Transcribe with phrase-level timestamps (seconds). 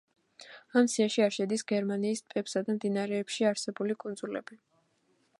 [0.79, 4.57] ამ სიაში არ შედის გერმანიის ტბებსა და მდინარეებში არსებული კუნძულები.